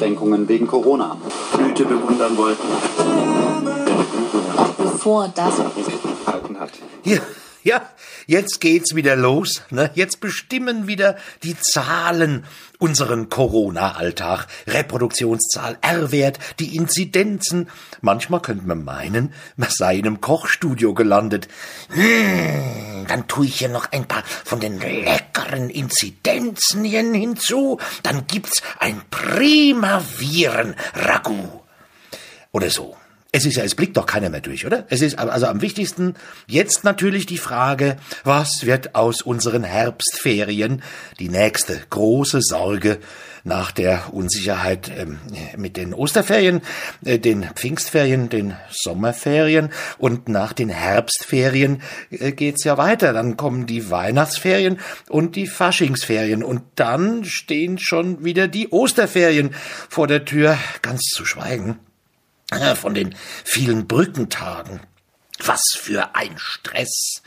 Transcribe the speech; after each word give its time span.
Einschränkungen 0.00 0.48
wegen 0.48 0.66
Corona. 0.66 1.16
Blüte 1.56 1.84
bewundern 1.84 2.36
wollten. 2.38 2.62
Bevor 4.78 5.28
das 5.34 5.58
hat. 6.58 6.70
Hier, 7.02 7.20
ja, 7.62 7.90
jetzt 8.26 8.60
geht's 8.60 8.94
wieder 8.94 9.16
los. 9.16 9.62
Ne? 9.70 9.90
Jetzt 9.94 10.20
bestimmen 10.20 10.86
wieder 10.86 11.16
die 11.42 11.56
Zahlen 11.58 12.44
unseren 12.78 13.28
Corona-Alltag. 13.28 14.46
Reproduktionszahl, 14.66 15.76
R-Wert, 15.80 16.38
die 16.58 16.76
Inzidenzen. 16.76 17.68
Manchmal 18.00 18.40
könnte 18.40 18.66
man 18.66 18.84
meinen, 18.84 19.34
man 19.56 19.68
sei 19.70 19.96
in 19.96 20.06
einem 20.06 20.20
Kochstudio 20.20 20.94
gelandet. 20.94 21.48
Hm, 21.90 23.06
dann 23.06 23.28
tue 23.28 23.46
ich 23.46 23.58
hier 23.58 23.68
noch 23.68 23.92
ein 23.92 24.06
paar 24.06 24.24
von 24.44 24.60
den 24.60 24.80
leckeren 24.80 25.70
Inzidenzen 25.70 26.84
hinzu. 26.84 27.78
Dann 28.02 28.26
gibt's 28.26 28.62
ein 28.78 29.02
prima 29.10 30.02
Viren-Ragout. 30.18 31.64
Oder 32.52 32.70
so. 32.70 32.96
Es 33.32 33.46
ist 33.46 33.56
ja, 33.56 33.62
es 33.62 33.76
blickt 33.76 33.96
doch 33.96 34.06
keiner 34.06 34.28
mehr 34.28 34.40
durch, 34.40 34.66
oder? 34.66 34.86
Es 34.88 35.02
ist 35.02 35.18
also 35.18 35.46
am 35.46 35.62
wichtigsten 35.62 36.14
jetzt 36.48 36.82
natürlich 36.82 37.26
die 37.26 37.38
Frage, 37.38 37.96
was 38.24 38.66
wird 38.66 38.96
aus 38.96 39.22
unseren 39.22 39.62
Herbstferien? 39.62 40.82
Die 41.20 41.28
nächste 41.28 41.80
große 41.90 42.40
Sorge 42.42 42.98
nach 43.44 43.70
der 43.70 44.12
Unsicherheit 44.12 44.90
ähm, 44.96 45.18
mit 45.56 45.76
den 45.76 45.94
Osterferien, 45.94 46.60
äh, 47.04 47.18
den 47.18 47.44
Pfingstferien, 47.54 48.28
den 48.28 48.56
Sommerferien 48.70 49.70
und 49.98 50.28
nach 50.28 50.52
den 50.52 50.68
Herbstferien 50.68 51.82
äh, 52.10 52.32
geht's 52.32 52.64
ja 52.64 52.78
weiter. 52.78 53.12
Dann 53.12 53.36
kommen 53.36 53.66
die 53.66 53.90
Weihnachtsferien 53.90 54.80
und 55.08 55.36
die 55.36 55.46
Faschingsferien 55.46 56.42
und 56.42 56.62
dann 56.74 57.24
stehen 57.24 57.78
schon 57.78 58.24
wieder 58.24 58.48
die 58.48 58.70
Osterferien 58.70 59.54
vor 59.88 60.06
der 60.06 60.24
Tür, 60.24 60.58
ganz 60.82 61.02
zu 61.02 61.24
schweigen 61.24 61.78
von 62.76 62.94
den 62.94 63.14
vielen 63.44 63.86
Brückentagen. 63.86 64.80
Was 65.44 65.62
für 65.76 66.14
ein 66.14 66.34
Stress. 66.36 67.22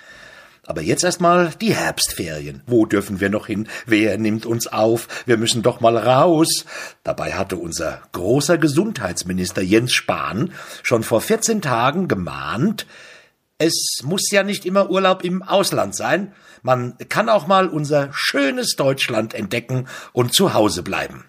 Aber 0.66 0.82
jetzt 0.82 1.04
erstmal 1.04 1.52
die 1.60 1.76
Herbstferien. 1.76 2.62
Wo 2.68 2.86
dürfen 2.86 3.20
wir 3.20 3.30
noch 3.30 3.48
hin? 3.48 3.68
Wer 3.86 4.18
nimmt 4.18 4.46
uns 4.46 4.68
auf? 4.68 5.08
Wir 5.26 5.38
müssen 5.38 5.62
doch 5.62 5.82
mal 5.82 5.98
raus. 5.98 6.66
Dabei 7.04 7.34
hatte 7.34 7.58
unser 7.58 8.02
großer 8.14 8.58
Gesundheitsminister 8.58 9.62
Jens 9.62 9.94
Spahn 9.94 10.54
schon 10.82 11.04
vor 11.04 11.20
14 11.20 11.62
Tagen 11.62 12.08
gemahnt, 12.08 12.86
es 13.60 14.02
muss 14.04 14.30
ja 14.32 14.44
nicht 14.44 14.66
immer 14.66 14.90
Urlaub 14.90 15.24
im 15.24 15.42
Ausland 15.42 15.96
sein. 15.96 16.34
Man 16.64 16.98
kann 17.10 17.30
auch 17.30 17.48
mal 17.48 17.70
unser 17.70 18.10
schönes 18.12 18.76
Deutschland 18.76 19.34
entdecken 19.34 19.88
und 20.12 20.34
zu 20.34 20.54
Hause 20.54 20.84
bleiben 20.84 21.24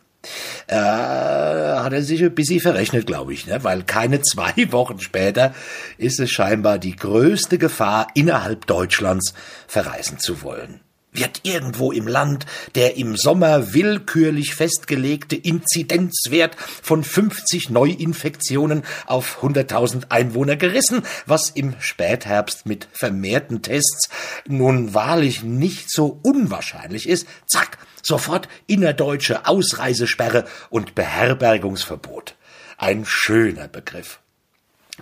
äh, 0.66 0.76
hat 0.76 1.92
er 1.92 2.02
sich 2.02 2.22
ein 2.22 2.34
bisschen 2.34 2.60
verrechnet, 2.60 3.06
glaube 3.06 3.32
ich, 3.32 3.46
ne? 3.46 3.62
weil 3.64 3.82
keine 3.82 4.20
zwei 4.22 4.52
Wochen 4.72 5.00
später 5.00 5.54
ist 5.98 6.20
es 6.20 6.30
scheinbar 6.30 6.78
die 6.78 6.96
größte 6.96 7.58
Gefahr, 7.58 8.08
innerhalb 8.14 8.66
Deutschlands 8.66 9.34
verreisen 9.66 10.18
zu 10.18 10.42
wollen. 10.42 10.83
Wird 11.16 11.42
irgendwo 11.44 11.92
im 11.92 12.08
Land 12.08 12.44
der 12.74 12.96
im 12.96 13.16
Sommer 13.16 13.72
willkürlich 13.72 14.56
festgelegte 14.56 15.36
Inzidenzwert 15.36 16.56
von 16.56 17.04
50 17.04 17.70
Neuinfektionen 17.70 18.82
auf 19.06 19.40
100.000 19.40 20.10
Einwohner 20.10 20.56
gerissen, 20.56 21.04
was 21.24 21.50
im 21.50 21.76
Spätherbst 21.78 22.66
mit 22.66 22.88
vermehrten 22.92 23.62
Tests 23.62 24.08
nun 24.48 24.92
wahrlich 24.92 25.44
nicht 25.44 25.88
so 25.88 26.18
unwahrscheinlich 26.24 27.08
ist, 27.08 27.28
zack, 27.46 27.78
sofort 28.02 28.48
innerdeutsche 28.66 29.46
Ausreisesperre 29.46 30.46
und 30.68 30.96
Beherbergungsverbot. 30.96 32.34
Ein 32.76 33.04
schöner 33.06 33.68
Begriff. 33.68 34.18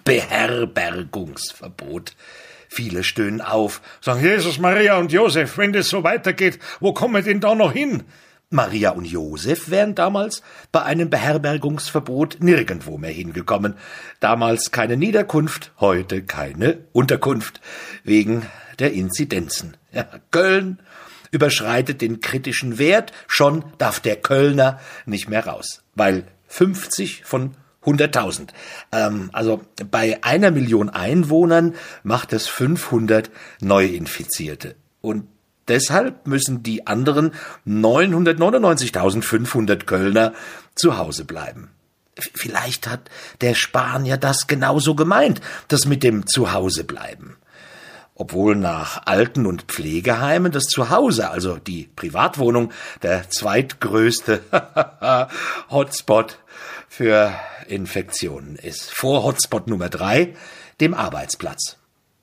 Beherbergungsverbot. 0.05 2.15
Viele 2.75 3.05
stöhnen 3.05 3.43
auf, 3.43 3.83
sagen 4.01 4.23
Jesus, 4.23 4.59
Maria 4.59 4.97
und 4.97 5.13
Josef, 5.13 5.59
wenn 5.59 5.75
das 5.75 5.91
so 5.91 6.05
weitergeht, 6.05 6.59
wo 6.81 6.95
kommen 6.95 7.15
wir 7.15 7.21
denn 7.21 7.39
da 7.39 7.55
noch 7.55 7.71
hin? 7.71 8.05
Maria 8.49 8.93
und 8.93 9.05
Josef 9.05 9.69
wären 9.69 9.95
damals 9.95 10.43
bei 10.73 10.83
einem 10.83 11.11
Beherbergungsverbot 11.11 12.39
nirgendwo 12.41 12.97
mehr 12.97 13.11
hingekommen. 13.11 13.75
Damals 14.21 14.71
keine 14.71 14.97
Niederkunft, 14.97 15.73
heute 15.81 16.23
keine 16.23 16.79
Unterkunft, 16.93 17.61
wegen 18.05 18.47
der 18.79 18.95
Inzidenzen. 18.95 19.77
Ja, 19.93 20.07
Köln 20.31 20.79
überschreitet 21.31 22.01
den 22.01 22.23
kritischen 22.23 22.79
Wert, 22.79 23.13
schon 23.29 23.65
darf 23.77 24.01
der 24.01 24.17
Kölner 24.17 24.81
nicht 25.05 25.29
mehr 25.29 25.47
raus, 25.47 25.83
weil 25.95 26.25
50 26.47 27.27
von 27.27 27.55
100.000. 27.85 28.49
Ähm, 28.93 29.31
also 29.33 29.63
bei 29.91 30.23
einer 30.23 30.51
Million 30.51 30.91
Einwohnern 30.91 31.75
macht 32.03 32.33
es 32.33 32.47
500 32.47 33.31
Neuinfizierte. 33.61 34.77
Und 35.01 35.27
deshalb 35.69 36.27
müssen 36.27 36.63
die 36.63 36.87
anderen 36.87 37.33
999.500 37.67 39.85
Kölner 39.85 40.33
zu 40.75 40.97
Hause 40.97 41.25
bleiben. 41.25 41.71
Vielleicht 42.17 42.89
hat 42.89 43.11
der 43.41 43.55
Spanier 43.55 44.19
das 44.19 44.47
genauso 44.47 44.95
gemeint, 44.95 45.41
das 45.69 45.87
mit 45.87 46.03
dem 46.03 46.27
Zuhause 46.27 46.85
bleiben 46.85 47.37
obwohl 48.23 48.55
nach 48.55 49.03
Alten- 49.07 49.47
und 49.47 49.63
Pflegeheimen 49.63 50.53
das 50.53 50.67
Zuhause, 50.67 51.31
also 51.31 51.57
die 51.57 51.91
Privatwohnung, 51.97 52.71
der 53.03 53.29
zweitgrößte 53.29 54.43
Hotspot 55.73 56.39
für 56.89 57.35
Infektionen 57.67 58.55
ist. 58.55 58.93
Vor 58.93 59.25
Hotspot 59.25 59.67
Nummer 59.67 59.89
drei, 59.89 60.37
dem 60.81 60.95
Arbeitsplatz. 60.95 61.79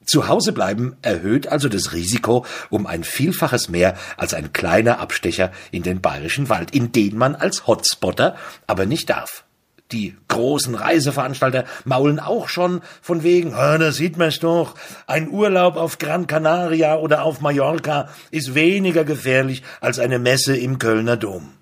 Zu 0.05 0.29
Hause 0.29 0.53
bleiben 0.53 0.95
erhöht 1.01 1.49
also 1.49 1.67
das 1.67 1.91
Risiko 1.91 2.45
um 2.69 2.87
ein 2.87 3.03
Vielfaches 3.03 3.67
mehr 3.67 3.97
als 4.15 4.33
ein 4.33 4.53
kleiner 4.53 4.99
Abstecher 4.99 5.51
in 5.69 5.83
den 5.83 5.99
bayerischen 5.99 6.47
Wald, 6.47 6.73
in 6.73 6.93
den 6.93 7.17
man 7.17 7.35
als 7.35 7.67
Hotspotter 7.67 8.37
aber 8.67 8.85
nicht 8.85 9.09
darf. 9.09 9.43
Die 9.91 10.15
großen 10.27 10.75
Reiseveranstalter 10.75 11.65
maulen 11.83 12.19
auch 12.19 12.47
schon 12.47 12.81
von 13.01 13.23
wegen, 13.23 13.55
ah, 13.55 13.77
da 13.79 13.91
sieht 13.91 14.17
man's 14.17 14.39
doch, 14.39 14.75
ein 15.07 15.29
Urlaub 15.29 15.77
auf 15.77 15.97
Gran 15.97 16.27
Canaria 16.27 16.95
oder 16.97 17.23
auf 17.23 17.41
Mallorca 17.41 18.09
ist 18.29 18.53
weniger 18.53 19.03
gefährlich 19.03 19.63
als 19.81 19.97
eine 19.97 20.19
Messe 20.19 20.55
im 20.55 20.77
Kölner 20.77 21.17
Dom. 21.17 21.53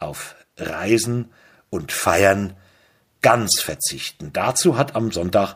Auf 0.00 0.34
Reisen 0.56 1.30
und 1.70 1.92
Feiern 1.92 2.54
ganz 3.20 3.60
verzichten. 3.60 4.32
Dazu 4.32 4.76
hat 4.76 4.96
am 4.96 5.12
Sonntag 5.12 5.54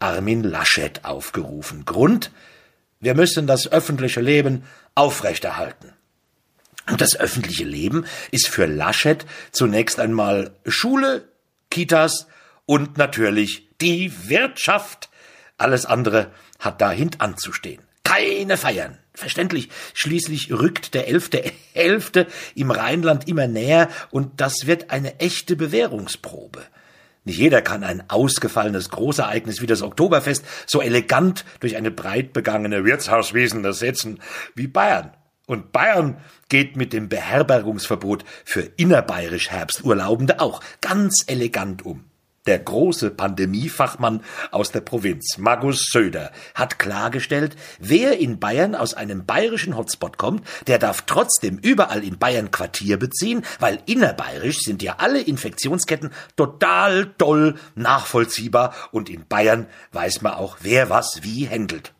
Armin 0.00 0.42
Laschet 0.42 1.04
aufgerufen. 1.04 1.84
Grund? 1.84 2.32
Wir 2.98 3.14
müssen 3.14 3.46
das 3.46 3.70
öffentliche 3.70 4.20
Leben 4.20 4.64
aufrechterhalten. 4.94 5.92
Und 6.90 7.00
das 7.00 7.16
öffentliche 7.16 7.64
Leben 7.64 8.04
ist 8.30 8.48
für 8.48 8.66
Laschet 8.66 9.24
zunächst 9.52 10.00
einmal 10.00 10.50
Schule, 10.66 11.28
Kitas 11.74 12.28
und 12.66 12.98
natürlich 12.98 13.68
die 13.80 14.12
Wirtschaft. 14.28 15.10
Alles 15.58 15.86
andere 15.86 16.30
hat 16.60 16.80
da 16.80 16.92
hintanzustehen. 16.92 17.82
Keine 18.04 18.56
Feiern. 18.56 18.98
Verständlich. 19.12 19.70
Schließlich 19.92 20.52
rückt 20.52 20.94
der 20.94 21.08
elfte 21.08 21.50
Elfte 21.74 22.28
im 22.54 22.70
Rheinland 22.70 23.26
immer 23.26 23.48
näher 23.48 23.88
und 24.12 24.40
das 24.40 24.68
wird 24.68 24.90
eine 24.90 25.18
echte 25.18 25.56
Bewährungsprobe. 25.56 26.62
Nicht 27.24 27.38
jeder 27.38 27.60
kann 27.60 27.82
ein 27.82 28.08
ausgefallenes 28.08 28.90
Großereignis 28.90 29.60
wie 29.60 29.66
das 29.66 29.82
Oktoberfest 29.82 30.44
so 30.66 30.80
elegant 30.80 31.44
durch 31.58 31.74
eine 31.74 31.90
breit 31.90 32.32
begangene 32.32 32.84
Wirtshauswesen 32.84 33.64
ersetzen 33.64 34.20
wie 34.54 34.68
Bayern. 34.68 35.10
Und 35.46 35.72
Bayern 35.72 36.18
geht 36.48 36.76
mit 36.76 36.92
dem 36.92 37.08
Beherbergungsverbot 37.08 38.24
für 38.44 38.62
innerbayerisch 38.62 39.50
Herbsturlaubende 39.50 40.40
auch 40.40 40.60
ganz 40.80 41.24
elegant 41.26 41.84
um. 41.84 42.04
Der 42.46 42.58
große 42.58 43.10
Pandemiefachmann 43.10 44.22
aus 44.50 44.70
der 44.70 44.82
Provinz, 44.82 45.38
Magus 45.38 45.88
Söder, 45.90 46.30
hat 46.54 46.78
klargestellt, 46.78 47.56
wer 47.78 48.18
in 48.18 48.38
Bayern 48.38 48.74
aus 48.74 48.92
einem 48.92 49.24
bayerischen 49.24 49.78
Hotspot 49.78 50.18
kommt, 50.18 50.46
der 50.66 50.78
darf 50.78 51.02
trotzdem 51.06 51.56
überall 51.56 52.04
in 52.04 52.18
Bayern 52.18 52.50
Quartier 52.50 52.98
beziehen, 52.98 53.46
weil 53.60 53.78
innerbayerisch 53.86 54.58
sind 54.58 54.82
ja 54.82 54.96
alle 54.98 55.22
Infektionsketten 55.22 56.10
total 56.36 57.14
doll 57.16 57.54
nachvollziehbar 57.76 58.74
und 58.90 59.08
in 59.08 59.26
Bayern 59.26 59.66
weiß 59.92 60.20
man 60.20 60.34
auch, 60.34 60.58
wer 60.60 60.90
was 60.90 61.20
wie 61.22 61.46
händelt. 61.46 61.93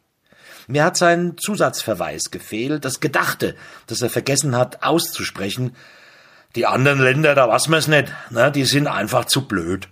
Mir 0.67 0.85
hat 0.85 0.97
sein 0.97 1.37
Zusatzverweis 1.39 2.31
gefehlt, 2.31 2.85
das 2.85 3.01
Gedachte, 3.01 3.55
das 3.87 4.03
er 4.03 4.11
vergessen 4.11 4.57
hat 4.57 4.83
auszusprechen. 4.83 5.77
Die 6.57 6.67
anderen 6.67 7.01
Länder, 7.01 7.35
da 7.35 7.49
was 7.49 7.69
man's 7.69 7.89
nicht, 7.89 8.13
ne, 8.31 8.51
die 8.51 8.65
sind 8.65 8.87
einfach 8.87 9.25
zu 9.25 9.47
blöd. 9.47 9.89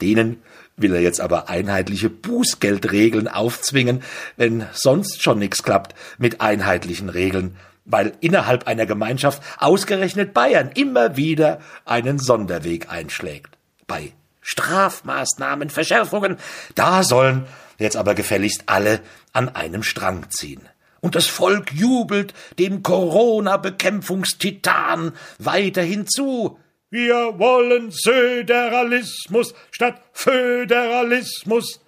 Denen 0.00 0.42
will 0.76 0.94
er 0.94 1.00
jetzt 1.00 1.20
aber 1.20 1.48
einheitliche 1.48 2.08
Bußgeldregeln 2.08 3.28
aufzwingen, 3.28 4.02
wenn 4.36 4.66
sonst 4.72 5.22
schon 5.22 5.38
nix 5.38 5.62
klappt 5.62 5.94
mit 6.18 6.40
einheitlichen 6.40 7.08
Regeln. 7.08 7.56
weil 7.84 8.12
innerhalb 8.20 8.66
einer 8.66 8.86
Gemeinschaft 8.86 9.42
ausgerechnet 9.58 10.32
Bayern 10.32 10.70
immer 10.74 11.16
wieder 11.16 11.58
einen 11.84 12.18
Sonderweg 12.18 12.90
einschlägt. 12.90 13.56
Bei 13.86 14.12
Strafmaßnahmen, 14.40 15.70
Verschärfungen, 15.70 16.36
da 16.74 17.02
sollen 17.02 17.46
jetzt 17.82 17.96
aber 17.96 18.14
gefälligst 18.14 18.62
alle 18.66 19.00
an 19.32 19.48
einem 19.50 19.82
Strang 19.82 20.30
ziehen. 20.30 20.68
Und 21.00 21.16
das 21.16 21.26
Volk 21.26 21.72
jubelt 21.72 22.34
dem 22.58 22.82
Corona-Bekämpfungstitan 22.82 25.12
weiterhin 25.38 26.06
zu. 26.06 26.58
Wir 26.90 27.38
wollen 27.38 27.90
Söderalismus 27.90 29.54
statt 29.70 30.02
Föderalismus. 30.12 31.80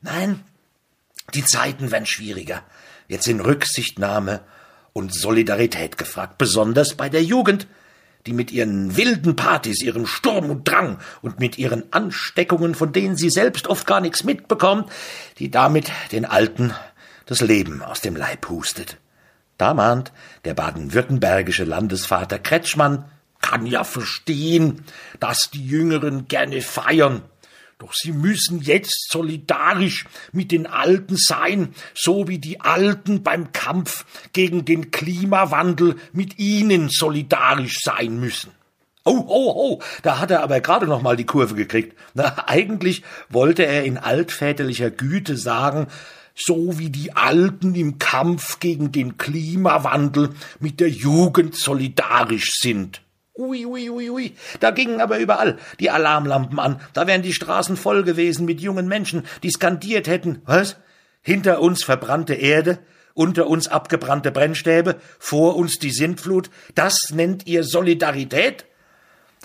Nein, 0.00 0.44
die 1.34 1.44
Zeiten 1.44 1.90
werden 1.90 2.06
schwieriger. 2.06 2.62
Jetzt 3.08 3.24
sind 3.24 3.40
Rücksichtnahme 3.40 4.40
und 4.92 5.12
Solidarität 5.14 5.98
gefragt, 5.98 6.38
besonders 6.38 6.94
bei 6.94 7.08
der 7.08 7.22
Jugend, 7.22 7.66
die 8.26 8.32
mit 8.32 8.50
ihren 8.50 8.96
wilden 8.96 9.36
Partys, 9.36 9.82
ihrem 9.82 10.06
Sturm 10.06 10.50
und 10.50 10.68
Drang 10.68 10.98
und 11.22 11.40
mit 11.40 11.58
ihren 11.58 11.92
Ansteckungen, 11.92 12.74
von 12.74 12.92
denen 12.92 13.16
sie 13.16 13.30
selbst 13.30 13.68
oft 13.68 13.86
gar 13.86 14.00
nichts 14.00 14.24
mitbekommt, 14.24 14.90
die 15.38 15.50
damit 15.50 15.90
den 16.12 16.24
Alten 16.24 16.74
das 17.26 17.40
Leben 17.40 17.82
aus 17.82 18.00
dem 18.00 18.16
Leib 18.16 18.48
hustet. 18.48 18.98
Da 19.58 19.74
mahnt 19.74 20.12
der 20.44 20.54
baden-württembergische 20.54 21.64
Landesvater 21.64 22.38
Kretschmann, 22.38 23.04
kann 23.40 23.66
ja 23.66 23.84
verstehen, 23.84 24.84
dass 25.20 25.50
die 25.52 25.64
Jüngeren 25.64 26.26
gerne 26.26 26.62
feiern, 26.62 27.22
doch 27.78 27.92
sie 27.92 28.12
müssen 28.12 28.62
jetzt 28.62 29.10
solidarisch 29.10 30.06
mit 30.32 30.50
den 30.50 30.66
Alten 30.66 31.16
sein, 31.16 31.74
so 31.94 32.26
wie 32.26 32.38
die 32.38 32.60
Alten 32.60 33.22
beim 33.22 33.52
Kampf 33.52 34.06
gegen 34.32 34.64
den 34.64 34.90
Klimawandel 34.90 35.96
mit 36.12 36.38
ihnen 36.38 36.88
solidarisch 36.88 37.80
sein 37.82 38.18
müssen. 38.18 38.50
Oh, 39.04 39.24
oh, 39.28 39.52
oh, 39.54 39.82
da 40.02 40.18
hat 40.18 40.30
er 40.30 40.42
aber 40.42 40.60
gerade 40.60 40.86
noch 40.86 41.02
mal 41.02 41.16
die 41.16 41.26
Kurve 41.26 41.54
gekriegt. 41.54 41.96
Na, 42.14 42.48
eigentlich 42.48 43.02
wollte 43.28 43.64
er 43.64 43.84
in 43.84 43.98
altväterlicher 43.98 44.90
Güte 44.90 45.36
sagen, 45.36 45.86
so 46.34 46.78
wie 46.78 46.90
die 46.90 47.14
Alten 47.14 47.74
im 47.74 47.98
Kampf 47.98 48.58
gegen 48.58 48.90
den 48.90 49.16
Klimawandel 49.16 50.30
mit 50.60 50.80
der 50.80 50.90
Jugend 50.90 51.56
solidarisch 51.56 52.50
sind. 52.58 53.00
Ui, 53.38 53.66
ui, 53.66 53.90
ui, 53.90 54.08
ui. 54.08 54.36
Da 54.60 54.70
gingen 54.70 55.00
aber 55.00 55.18
überall 55.18 55.58
die 55.78 55.90
Alarmlampen 55.90 56.58
an. 56.58 56.80
Da 56.94 57.06
wären 57.06 57.22
die 57.22 57.34
Straßen 57.34 57.76
voll 57.76 58.02
gewesen 58.02 58.46
mit 58.46 58.60
jungen 58.60 58.88
Menschen, 58.88 59.24
die 59.42 59.50
skandiert 59.50 60.08
hätten. 60.08 60.40
Was? 60.46 60.76
Hinter 61.20 61.60
uns 61.60 61.84
verbrannte 61.84 62.34
Erde, 62.34 62.78
unter 63.12 63.46
uns 63.46 63.68
abgebrannte 63.68 64.30
Brennstäbe, 64.30 64.96
vor 65.18 65.56
uns 65.56 65.78
die 65.78 65.90
Sintflut. 65.90 66.50
Das 66.74 67.10
nennt 67.12 67.46
ihr 67.46 67.62
Solidarität? 67.64 68.64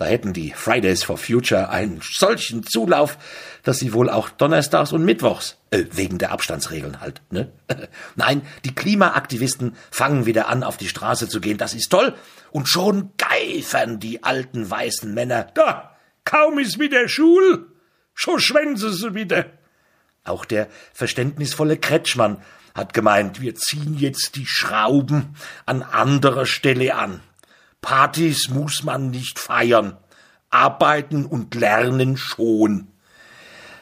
Da 0.02 0.08
hätten 0.08 0.32
die 0.32 0.50
Fridays 0.50 1.04
for 1.04 1.16
Future 1.16 1.68
einen 1.68 2.00
solchen 2.02 2.64
Zulauf, 2.64 3.18
dass 3.62 3.78
sie 3.78 3.92
wohl 3.92 4.10
auch 4.10 4.30
donnerstags 4.30 4.90
und 4.90 5.04
mittwochs, 5.04 5.58
äh, 5.70 5.84
wegen 5.92 6.18
der 6.18 6.32
Abstandsregeln 6.32 7.00
halt, 7.00 7.22
ne? 7.30 7.52
Nein, 8.16 8.42
die 8.64 8.74
Klimaaktivisten 8.74 9.76
fangen 9.92 10.26
wieder 10.26 10.48
an, 10.48 10.64
auf 10.64 10.76
die 10.76 10.88
Straße 10.88 11.28
zu 11.28 11.40
gehen. 11.40 11.56
Das 11.56 11.72
ist 11.72 11.88
toll. 11.88 12.16
Und 12.50 12.68
schon 12.68 13.12
geifern 13.16 14.00
die 14.00 14.24
alten 14.24 14.68
weißen 14.68 15.14
Männer. 15.14 15.46
Da, 15.54 15.96
kaum 16.24 16.58
ist 16.58 16.80
wieder 16.80 17.08
Schul, 17.08 17.68
schon 18.12 18.40
schwänzen 18.40 18.92
sie 18.92 19.14
wieder. 19.14 19.52
Auch 20.24 20.44
der 20.44 20.66
verständnisvolle 20.92 21.76
Kretschmann 21.76 22.42
hat 22.74 22.92
gemeint, 22.92 23.40
wir 23.40 23.54
ziehen 23.54 23.96
jetzt 23.96 24.34
die 24.34 24.46
Schrauben 24.46 25.36
an 25.64 25.84
anderer 25.84 26.44
Stelle 26.44 26.96
an. 26.96 27.20
Partys 27.82 28.48
muss 28.48 28.84
man 28.84 29.10
nicht 29.10 29.38
feiern. 29.38 29.98
Arbeiten 30.48 31.26
und 31.26 31.54
lernen 31.54 32.16
schon. 32.16 32.88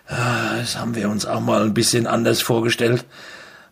Ah, 0.08 0.56
das 0.56 0.76
haben 0.76 0.96
wir 0.96 1.08
uns 1.08 1.26
auch 1.26 1.40
mal 1.40 1.62
ein 1.62 1.74
bisschen 1.74 2.08
anders 2.08 2.40
vorgestellt 2.40 3.04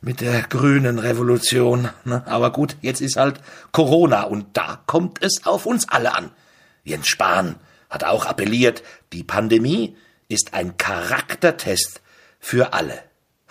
mit 0.00 0.20
der 0.20 0.42
grünen 0.42 1.00
Revolution. 1.00 1.88
Ne? 2.04 2.22
Aber 2.26 2.52
gut, 2.52 2.76
jetzt 2.80 3.00
ist 3.00 3.16
halt 3.16 3.40
Corona 3.72 4.22
und 4.22 4.56
da 4.56 4.80
kommt 4.86 5.22
es 5.22 5.44
auf 5.44 5.66
uns 5.66 5.88
alle 5.88 6.14
an. 6.14 6.30
Jens 6.84 7.08
Spahn 7.08 7.56
hat 7.90 8.04
auch 8.04 8.26
appelliert, 8.26 8.82
die 9.12 9.25
Pandemie 9.25 9.96
ist 10.28 10.54
ein 10.54 10.76
Charaktertest 10.76 12.02
für 12.38 12.72
alle. 12.75 13.07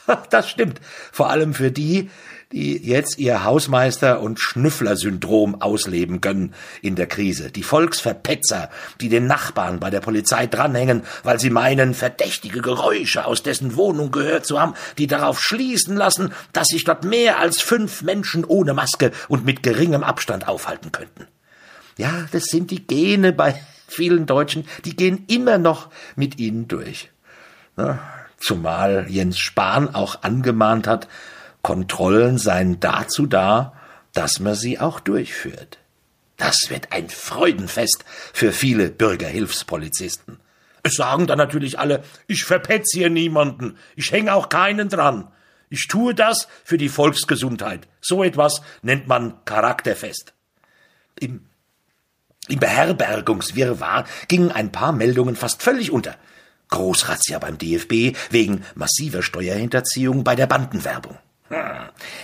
Das 0.29 0.49
stimmt, 0.49 0.79
vor 1.11 1.29
allem 1.29 1.53
für 1.53 1.71
die, 1.71 2.09
die 2.51 2.77
jetzt 2.77 3.17
ihr 3.17 3.43
Hausmeister- 3.43 4.21
und 4.21 4.39
Schnüffler-Syndrom 4.39 5.61
ausleben 5.61 6.21
können 6.21 6.53
in 6.81 6.95
der 6.95 7.07
Krise. 7.07 7.51
Die 7.51 7.63
Volksverpetzer, 7.63 8.69
die 9.01 9.09
den 9.09 9.27
Nachbarn 9.27 9.79
bei 9.79 9.89
der 9.89 9.99
Polizei 9.99 10.47
dranhängen, 10.47 11.03
weil 11.23 11.39
sie 11.39 11.49
meinen, 11.49 11.93
verdächtige 11.93 12.61
Geräusche 12.61 13.25
aus 13.25 13.43
dessen 13.43 13.75
Wohnung 13.75 14.11
gehört 14.11 14.45
zu 14.45 14.61
haben, 14.61 14.75
die 14.97 15.07
darauf 15.07 15.41
schließen 15.41 15.97
lassen, 15.97 16.33
dass 16.53 16.67
sich 16.67 16.85
dort 16.85 17.03
mehr 17.03 17.39
als 17.39 17.61
fünf 17.61 18.01
Menschen 18.01 18.45
ohne 18.45 18.73
Maske 18.73 19.11
und 19.27 19.45
mit 19.45 19.61
geringem 19.61 20.03
Abstand 20.03 20.47
aufhalten 20.47 20.91
könnten. 20.93 21.27
Ja, 21.97 22.27
das 22.31 22.45
sind 22.45 22.71
die 22.71 22.87
Gene 22.87 23.33
bei 23.33 23.59
vielen 23.87 24.25
Deutschen, 24.25 24.65
die 24.85 24.95
gehen 24.95 25.25
immer 25.27 25.57
noch 25.57 25.89
mit 26.15 26.39
ihnen 26.39 26.67
durch. 26.67 27.09
Zumal 28.37 29.07
Jens 29.09 29.39
Spahn 29.39 29.93
auch 29.93 30.23
angemahnt 30.23 30.87
hat, 30.87 31.07
Kontrollen 31.61 32.37
seien 32.37 32.79
dazu 32.79 33.25
da, 33.25 33.73
dass 34.13 34.39
man 34.39 34.55
sie 34.55 34.79
auch 34.79 34.99
durchführt. 34.99 35.79
Das 36.37 36.69
wird 36.69 36.93
ein 36.93 37.09
Freudenfest 37.09 38.05
für 38.33 38.51
viele 38.51 38.89
Bürgerhilfspolizisten. 38.89 40.39
Es 40.83 40.93
sagen 40.93 41.27
dann 41.27 41.39
natürlich 41.39 41.79
alle, 41.79 42.03
ich 42.27 42.45
verpetz 42.45 42.93
hier 42.93 43.09
niemanden, 43.09 43.77
ich 43.95 44.11
hänge 44.11 44.33
auch 44.33 44.49
keinen 44.49 44.87
dran. 44.87 45.27
Ich 45.69 45.87
tue 45.87 46.15
das 46.15 46.47
für 46.63 46.77
die 46.77 46.89
Volksgesundheit. 46.89 47.87
So 47.99 48.23
etwas 48.23 48.61
nennt 48.81 49.07
man 49.07 49.43
charakterfest. 49.43 50.33
Im, 51.19 51.45
im 52.47 52.59
Beherbergungswirrwarr 52.59 54.05
gingen 54.27 54.51
ein 54.51 54.71
paar 54.71 54.93
Meldungen 54.93 55.35
fast 55.35 55.61
völlig 55.61 55.91
unter. 55.91 56.15
Großrazzia 56.69 57.39
beim 57.39 57.57
DFB 57.57 58.15
wegen 58.29 58.63
massiver 58.75 59.21
Steuerhinterziehung 59.21 60.23
bei 60.23 60.35
der 60.35 60.47
Bandenwerbung. 60.47 61.17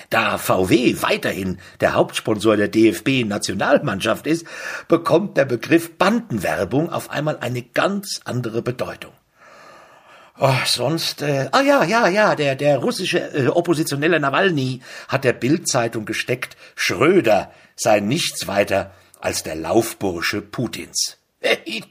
Da 0.10 0.38
VW 0.38 1.02
weiterhin 1.02 1.60
der 1.80 1.94
Hauptsponsor 1.94 2.58
der 2.58 2.68
DFB-Nationalmannschaft 2.68 4.28
ist, 4.28 4.46
bekommt 4.88 5.38
der 5.38 5.46
Begriff 5.46 5.98
Bandenwerbung 5.98 6.92
auf 6.92 7.10
einmal 7.10 7.38
eine 7.40 7.62
ganz 7.62 8.20
andere 8.26 8.62
Bedeutung. 8.62 9.14
Oh, 10.40 10.52
sonst, 10.66 11.22
äh, 11.22 11.48
ah 11.52 11.62
ja, 11.62 11.84
ja, 11.84 12.08
ja, 12.08 12.36
der, 12.36 12.56
der 12.56 12.80
russische 12.80 13.20
äh, 13.20 13.48
Oppositionelle 13.48 14.20
Nawalny 14.20 14.82
hat 15.08 15.24
der 15.24 15.34
Bildzeitung 15.34 16.06
gesteckt, 16.06 16.58
Schröder 16.76 17.52
sei 17.76 18.00
nichts 18.00 18.48
weiter 18.48 18.94
als 19.20 19.44
der 19.44 19.56
Laufbursche 19.56 20.42
Putins. 20.42 21.18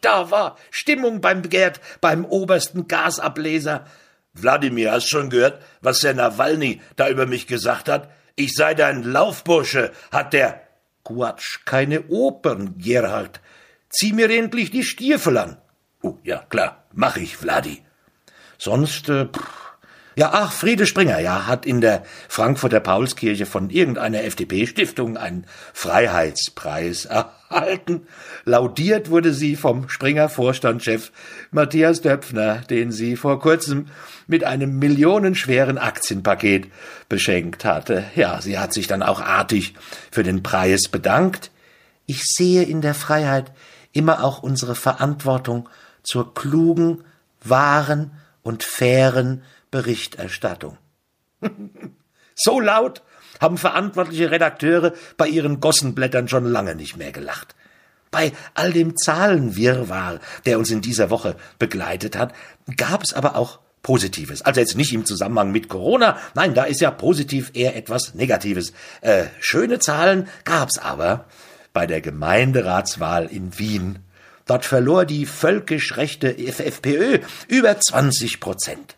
Da 0.00 0.30
war 0.30 0.56
Stimmung 0.70 1.20
beim 1.20 1.42
Gerd, 1.48 1.80
beim 2.00 2.24
obersten 2.24 2.88
Gasableser. 2.88 3.86
Wladimir, 4.34 4.92
hast 4.92 5.08
schon 5.08 5.30
gehört, 5.30 5.62
was 5.80 6.00
der 6.00 6.14
Nawalny 6.14 6.80
da 6.96 7.08
über 7.08 7.26
mich 7.26 7.46
gesagt 7.46 7.88
hat? 7.88 8.10
Ich 8.34 8.54
sei 8.54 8.74
dein 8.74 9.02
Laufbursche, 9.02 9.92
hat 10.10 10.32
der. 10.32 10.62
Quatsch, 11.04 11.60
keine 11.64 12.08
Opern, 12.08 12.78
Gerhard. 12.78 13.40
Zieh 13.90 14.12
mir 14.12 14.30
endlich 14.30 14.70
die 14.70 14.84
Stiefel 14.84 15.36
an. 15.36 15.58
Oh, 16.00 16.16
ja, 16.22 16.38
klar, 16.48 16.84
mach 16.92 17.16
ich, 17.16 17.36
Vladi. 17.36 17.82
Sonst, 18.56 19.08
äh, 19.08 19.26
pff, 19.26 19.62
ja, 20.14 20.30
ach, 20.32 20.52
Friede 20.52 20.86
Springer, 20.86 21.18
ja, 21.18 21.46
hat 21.46 21.66
in 21.66 21.80
der 21.80 22.04
Frankfurter 22.28 22.80
Paulskirche 22.80 23.46
von 23.46 23.70
irgendeiner 23.70 24.22
FDP-Stiftung 24.24 25.16
einen 25.16 25.46
Freiheitspreis 25.72 27.06
erhalten. 27.52 28.06
Laudiert 28.44 29.10
wurde 29.10 29.32
sie 29.32 29.56
vom 29.56 29.88
Springer-Vorstandschef 29.88 31.12
Matthias 31.50 32.00
Döpfner, 32.00 32.58
den 32.58 32.92
sie 32.92 33.16
vor 33.16 33.40
kurzem 33.40 33.86
mit 34.26 34.44
einem 34.44 34.78
millionenschweren 34.78 35.78
Aktienpaket 35.78 36.68
beschenkt 37.08 37.64
hatte. 37.64 38.04
Ja, 38.14 38.40
sie 38.40 38.58
hat 38.58 38.72
sich 38.72 38.86
dann 38.86 39.02
auch 39.02 39.20
artig 39.20 39.74
für 40.10 40.22
den 40.22 40.42
Preis 40.42 40.88
bedankt. 40.88 41.50
Ich 42.06 42.24
sehe 42.24 42.62
in 42.62 42.80
der 42.80 42.94
Freiheit 42.94 43.52
immer 43.92 44.24
auch 44.24 44.42
unsere 44.42 44.74
Verantwortung 44.74 45.68
zur 46.02 46.34
klugen, 46.34 47.04
wahren 47.42 48.12
und 48.42 48.64
fairen 48.64 49.42
Berichterstattung. 49.70 50.78
so 52.34 52.60
laut 52.60 53.02
haben 53.42 53.58
verantwortliche 53.58 54.30
Redakteure 54.30 54.94
bei 55.18 55.28
ihren 55.28 55.60
Gossenblättern 55.60 56.28
schon 56.28 56.46
lange 56.46 56.74
nicht 56.74 56.96
mehr 56.96 57.12
gelacht. 57.12 57.54
Bei 58.10 58.32
all 58.54 58.72
dem 58.72 58.96
Zahlenwirrwarr, 58.96 60.20
der 60.46 60.58
uns 60.58 60.70
in 60.70 60.80
dieser 60.80 61.10
Woche 61.10 61.36
begleitet 61.58 62.16
hat, 62.16 62.34
gab 62.76 63.02
es 63.02 63.12
aber 63.12 63.36
auch 63.36 63.58
Positives. 63.82 64.42
Also 64.42 64.60
jetzt 64.60 64.76
nicht 64.76 64.92
im 64.92 65.04
Zusammenhang 65.04 65.50
mit 65.50 65.68
Corona, 65.68 66.18
nein, 66.34 66.54
da 66.54 66.64
ist 66.64 66.80
ja 66.80 66.90
positiv 66.90 67.50
eher 67.54 67.74
etwas 67.74 68.14
Negatives. 68.14 68.72
Äh, 69.00 69.24
schöne 69.40 69.80
Zahlen 69.80 70.28
gab's 70.44 70.78
aber 70.78 71.24
bei 71.72 71.86
der 71.86 72.00
Gemeinderatswahl 72.00 73.26
in 73.26 73.58
Wien. 73.58 73.98
Dort 74.46 74.64
verlor 74.64 75.04
die 75.04 75.26
völkisch 75.26 75.96
rechte 75.96 76.36
FPÖ 76.36 77.18
über 77.48 77.78
20 77.80 78.40
Prozent. 78.40 78.96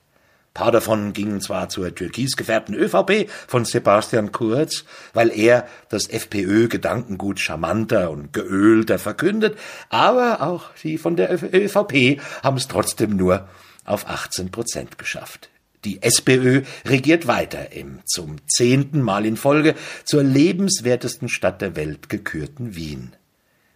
Paar 0.55 0.71
davon 0.71 1.13
gingen 1.13 1.41
zwar 1.41 1.69
zur 1.69 1.93
türkis 1.93 2.37
gefärbten 2.37 2.77
ÖVP 2.77 3.29
von 3.49 3.65
Sebastian 3.65 4.31
Kurz, 4.31 4.85
weil 5.13 5.37
er 5.37 5.67
das 5.89 6.09
FPÖ-Gedankengut 6.09 7.41
charmanter 7.41 8.13
und 8.13 8.33
geölter 8.33 9.01
verkündet, 9.01 9.59
aber 9.89 10.43
auch 10.43 10.71
die 10.81 10.97
von 10.97 11.17
der 11.17 11.33
ÖVP 11.33 12.21
haben 12.45 12.57
es 12.57 12.69
trotzdem 12.69 13.17
nur 13.17 13.49
auf 13.85 14.09
18 14.09 14.53
Prozent 14.53 14.97
geschafft. 14.97 15.51
Die 15.85 16.01
SPÖ 16.03 16.63
regiert 16.87 17.27
weiter 17.27 17.73
im 17.73 17.99
zum 18.07 18.37
zehnten 18.47 19.03
Mal 19.03 19.27
in 19.27 19.37
Folge 19.37 19.75
zur 20.05 20.23
lebenswertesten 20.23 21.29
Stadt 21.29 21.63
der 21.63 21.75
Welt 21.75 22.09
gekürten 22.09 22.77
Wien. 22.77 23.17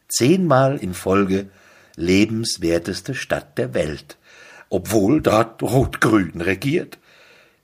Zehnmal 0.08 0.78
in 0.78 0.94
Folge 0.94 1.50
lebenswerteste 1.96 3.14
Stadt 3.14 3.58
der 3.58 3.74
Welt, 3.74 4.16
obwohl 4.68 5.20
dort 5.20 5.62
Rot-Grün 5.62 6.40
regiert. 6.40 6.98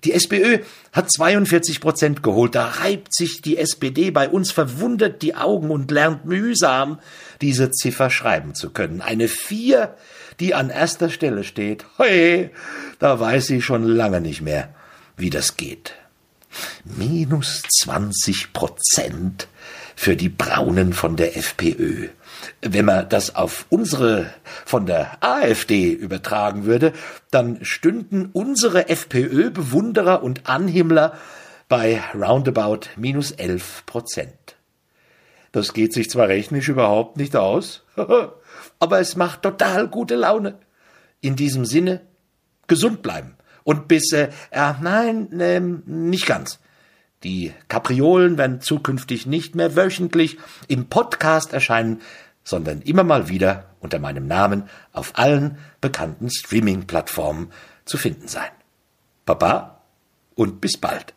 Die 0.05 0.13
SPÖ 0.13 0.59
hat 0.93 1.11
42 1.11 1.81
Prozent 1.81 2.23
geholt. 2.23 2.55
Da 2.55 2.67
reibt 2.67 3.15
sich 3.15 3.41
die 3.41 3.57
SPD 3.57 4.11
bei 4.11 4.29
uns 4.29 4.53
verwundert 4.53 5.23
die 5.23 5.35
Augen 5.35 5.71
und 5.71 5.91
lernt 5.91 6.27
mühsam, 6.27 7.01
diese 7.41 7.71
Ziffer 7.71 8.11
schreiben 8.11 8.55
zu 8.55 8.71
können. 8.71 9.01
Eine 9.01 9.29
Vier, 9.29 9.97
die 10.41 10.55
an 10.55 10.69
erster 10.69 11.09
Stelle 11.09 11.43
steht. 11.43 11.87
Hey, 11.97 12.51
da 12.99 13.19
weiß 13.19 13.47
sie 13.47 13.63
schon 13.63 13.85
lange 13.85 14.21
nicht 14.21 14.43
mehr, 14.43 14.75
wie 15.17 15.31
das 15.31 15.57
geht. 15.57 15.95
Minus 16.85 17.63
20 17.81 18.53
Prozent 18.53 19.49
für 19.97 20.17
die 20.17 20.29
Braunen 20.29 20.93
von 20.93 21.17
der 21.17 21.37
FPÖ. 21.37 22.09
Wenn 22.61 22.85
man 22.85 23.09
das 23.09 23.35
auf 23.35 23.67
unsere 23.69 24.27
von 24.65 24.87
der 24.87 25.23
AfD 25.23 25.93
übertragen 25.93 26.65
würde, 26.65 26.93
dann 27.31 27.65
stünden 27.65 28.31
unsere 28.33 28.89
FPÖ-Bewunderer 28.89 30.23
und 30.23 30.49
Anhimmler 30.49 31.17
bei 31.69 32.03
roundabout 32.15 32.89
minus 32.97 33.31
11 33.31 33.87
Prozent. 33.87 34.57
Das 35.53 35.73
geht 35.73 35.93
sich 35.93 36.11
zwar 36.11 36.29
rechnerisch 36.29 36.69
überhaupt 36.69 37.17
nicht 37.17 37.37
aus, 37.37 37.85
aber 38.79 39.01
es 39.01 39.17
macht 39.17 39.43
total 39.43 39.89
gute 39.89 40.17
Laune. 40.17 40.59
In 41.21 41.37
diesem 41.37 41.65
Sinne, 41.65 42.01
gesund 42.67 43.03
bleiben. 43.03 43.37
Und 43.63 43.89
bis, 43.89 44.13
äh, 44.13 44.29
äh 44.51 44.75
nein, 44.81 45.41
äh, 45.41 45.61
nicht 45.61 46.27
ganz. 46.27 46.59
Die 47.25 47.53
Kapriolen 47.69 48.37
werden 48.39 48.61
zukünftig 48.61 49.27
nicht 49.27 49.55
mehr 49.55 49.77
wöchentlich 49.77 50.39
im 50.69 50.87
Podcast 50.87 51.53
erscheinen, 51.53 52.03
sondern 52.45 52.83
immer 52.83 53.03
mal 53.03 53.29
wieder 53.29 53.71
unter 53.81 53.99
meinem 53.99 54.27
Namen 54.27 54.69
auf 54.93 55.13
allen 55.19 55.59
bekannten 55.81 56.31
Streaming-Plattformen 56.31 57.51
zu 57.87 57.97
finden 57.97 58.29
sein. 58.29 58.51
Baba 59.25 59.81
und 60.35 60.61
bis 60.61 60.77
bald. 60.77 61.15